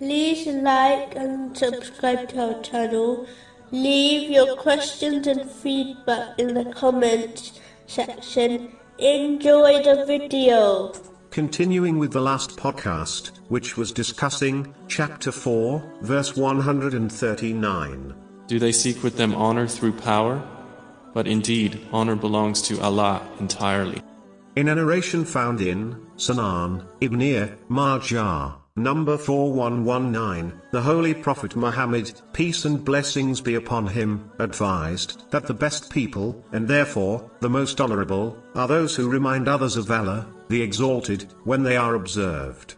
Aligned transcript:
like 0.00 1.14
and 1.16 1.56
subscribe 1.56 2.28
to 2.30 2.54
our 2.54 2.62
channel. 2.62 3.26
Leave 3.70 4.30
your 4.30 4.56
questions 4.56 5.26
and 5.26 5.50
feedback 5.50 6.38
in 6.38 6.54
the 6.54 6.64
comments 6.72 7.60
section. 7.86 8.76
Enjoy 8.98 9.82
the 9.82 10.04
video. 10.06 10.92
Continuing 11.30 11.98
with 11.98 12.12
the 12.12 12.20
last 12.20 12.56
podcast, 12.56 13.30
which 13.48 13.76
was 13.76 13.90
discussing 13.90 14.72
chapter 14.86 15.32
4, 15.32 15.82
verse 16.02 16.36
139. 16.36 18.14
Do 18.46 18.58
they 18.58 18.72
seek 18.72 19.02
with 19.02 19.16
them 19.16 19.34
honor 19.34 19.66
through 19.66 19.94
power? 19.94 20.42
But 21.12 21.26
indeed, 21.26 21.86
honor 21.92 22.16
belongs 22.16 22.62
to 22.62 22.80
Allah 22.80 23.26
entirely. 23.40 24.02
In 24.54 24.68
a 24.68 24.74
narration 24.74 25.24
found 25.24 25.60
in 25.60 26.06
Sunan 26.16 26.86
Ibn 27.00 27.58
Majah, 27.68 28.56
number 28.76 29.16
4119, 29.16 30.60
the 30.72 30.80
Holy 30.80 31.14
Prophet 31.14 31.54
Muhammad, 31.54 32.20
peace 32.32 32.64
and 32.64 32.84
blessings 32.84 33.40
be 33.40 33.54
upon 33.54 33.86
him, 33.86 34.28
advised 34.40 35.30
that 35.30 35.46
the 35.46 35.54
best 35.54 35.90
people, 35.90 36.44
and 36.50 36.66
therefore 36.66 37.30
the 37.38 37.48
most 37.48 37.80
honorable, 37.80 38.36
are 38.56 38.66
those 38.66 38.96
who 38.96 39.08
remind 39.08 39.46
others 39.46 39.76
of 39.76 39.88
Allah, 39.88 40.26
the 40.48 40.60
Exalted, 40.60 41.32
when 41.44 41.62
they 41.62 41.76
are 41.76 41.94
observed. 41.94 42.74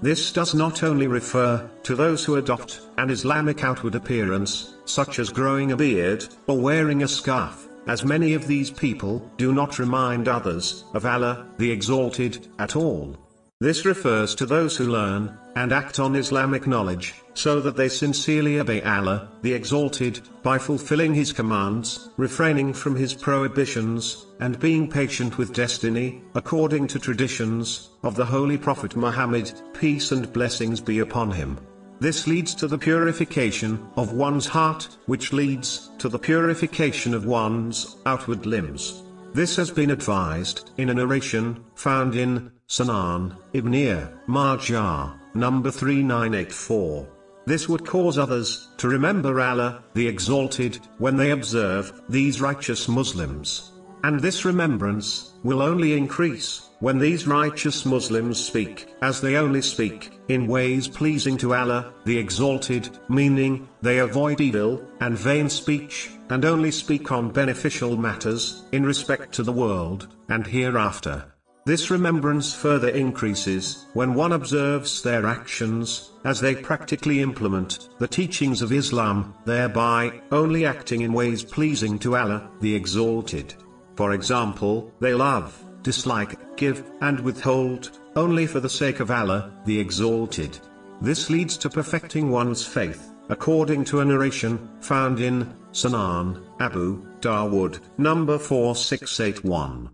This 0.00 0.32
does 0.32 0.54
not 0.54 0.84
only 0.84 1.08
refer 1.08 1.68
to 1.82 1.96
those 1.96 2.24
who 2.24 2.36
adopt 2.36 2.82
an 2.98 3.10
Islamic 3.10 3.64
outward 3.64 3.96
appearance, 3.96 4.74
such 4.84 5.18
as 5.18 5.30
growing 5.30 5.72
a 5.72 5.76
beard 5.76 6.24
or 6.46 6.60
wearing 6.60 7.02
a 7.02 7.08
scarf, 7.08 7.66
as 7.88 8.04
many 8.04 8.34
of 8.34 8.46
these 8.46 8.70
people 8.70 9.28
do 9.36 9.52
not 9.52 9.80
remind 9.80 10.28
others 10.28 10.84
of 10.94 11.04
Allah, 11.04 11.48
the 11.58 11.72
Exalted, 11.72 12.46
at 12.60 12.76
all. 12.76 13.16
This 13.60 13.84
refers 13.84 14.34
to 14.34 14.46
those 14.46 14.76
who 14.76 14.88
learn 14.88 15.38
and 15.54 15.72
act 15.72 16.00
on 16.00 16.16
Islamic 16.16 16.66
knowledge, 16.66 17.14
so 17.34 17.60
that 17.60 17.76
they 17.76 17.88
sincerely 17.88 18.58
obey 18.58 18.82
Allah, 18.82 19.28
the 19.42 19.52
Exalted, 19.52 20.20
by 20.42 20.58
fulfilling 20.58 21.14
His 21.14 21.32
commands, 21.32 22.10
refraining 22.16 22.72
from 22.72 22.96
His 22.96 23.14
prohibitions, 23.14 24.26
and 24.40 24.58
being 24.58 24.90
patient 24.90 25.38
with 25.38 25.54
destiny, 25.54 26.20
according 26.34 26.88
to 26.88 26.98
traditions 26.98 27.90
of 28.02 28.16
the 28.16 28.24
Holy 28.24 28.58
Prophet 28.58 28.96
Muhammad, 28.96 29.52
peace 29.72 30.10
and 30.10 30.32
blessings 30.32 30.80
be 30.80 30.98
upon 30.98 31.30
him. 31.30 31.56
This 32.00 32.26
leads 32.26 32.56
to 32.56 32.66
the 32.66 32.76
purification 32.76 33.88
of 33.96 34.12
one's 34.12 34.48
heart, 34.48 34.88
which 35.06 35.32
leads 35.32 35.90
to 35.98 36.08
the 36.08 36.18
purification 36.18 37.14
of 37.14 37.24
one's 37.24 37.96
outward 38.04 38.46
limbs. 38.46 39.03
This 39.34 39.56
has 39.56 39.68
been 39.68 39.90
advised 39.90 40.70
in 40.76 40.90
a 40.90 40.94
narration 40.94 41.64
found 41.74 42.14
in 42.14 42.52
Sunan 42.68 43.36
Ibn 43.52 44.08
Majah, 44.28 45.18
number 45.34 45.72
3984. 45.72 47.08
This 47.44 47.68
would 47.68 47.84
cause 47.84 48.16
others 48.16 48.68
to 48.76 48.86
remember 48.86 49.40
Allah, 49.40 49.82
the 49.94 50.06
Exalted, 50.06 50.78
when 50.98 51.16
they 51.16 51.32
observe 51.32 52.00
these 52.08 52.40
righteous 52.40 52.86
Muslims. 52.86 53.72
And 54.04 54.20
this 54.20 54.44
remembrance 54.44 55.32
will 55.44 55.62
only 55.62 55.96
increase 55.96 56.68
when 56.80 56.98
these 56.98 57.26
righteous 57.26 57.86
Muslims 57.86 58.38
speak, 58.38 58.86
as 59.00 59.22
they 59.22 59.36
only 59.36 59.62
speak, 59.62 60.10
in 60.28 60.46
ways 60.46 60.86
pleasing 60.86 61.38
to 61.38 61.54
Allah, 61.54 61.94
the 62.04 62.18
Exalted, 62.18 62.98
meaning, 63.08 63.66
they 63.80 64.00
avoid 64.00 64.42
evil 64.42 64.84
and 65.00 65.16
vain 65.16 65.48
speech, 65.48 66.10
and 66.28 66.44
only 66.44 66.70
speak 66.70 67.12
on 67.12 67.30
beneficial 67.30 67.96
matters, 67.96 68.64
in 68.72 68.84
respect 68.84 69.32
to 69.36 69.42
the 69.42 69.52
world, 69.52 70.08
and 70.28 70.46
hereafter. 70.46 71.24
This 71.64 71.90
remembrance 71.90 72.52
further 72.52 72.90
increases 72.90 73.86
when 73.94 74.12
one 74.12 74.32
observes 74.32 75.00
their 75.00 75.24
actions, 75.24 76.10
as 76.26 76.40
they 76.42 76.54
practically 76.54 77.22
implement 77.22 77.88
the 77.98 78.06
teachings 78.06 78.60
of 78.60 78.70
Islam, 78.70 79.32
thereby 79.46 80.20
only 80.30 80.66
acting 80.66 81.00
in 81.00 81.14
ways 81.14 81.42
pleasing 81.42 81.98
to 82.00 82.16
Allah, 82.16 82.50
the 82.60 82.74
Exalted. 82.74 83.54
For 83.96 84.12
example, 84.12 84.92
they 85.00 85.14
love, 85.14 85.62
dislike, 85.82 86.56
give, 86.56 86.84
and 87.00 87.20
withhold, 87.20 87.98
only 88.16 88.46
for 88.46 88.60
the 88.60 88.68
sake 88.68 89.00
of 89.00 89.10
Allah, 89.10 89.52
the 89.64 89.78
Exalted. 89.78 90.58
This 91.00 91.30
leads 91.30 91.56
to 91.58 91.70
perfecting 91.70 92.30
one's 92.30 92.64
faith, 92.64 93.12
according 93.28 93.84
to 93.86 94.00
a 94.00 94.04
narration 94.04 94.68
found 94.80 95.20
in 95.20 95.52
Sunan 95.72 96.42
Abu 96.60 97.04
Dawood, 97.20 97.80
number 97.98 98.38
4681. 98.38 99.90